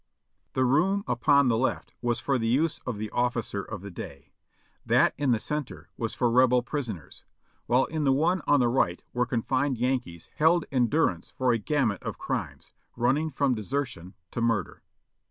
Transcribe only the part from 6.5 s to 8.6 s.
prisoners, while in the one on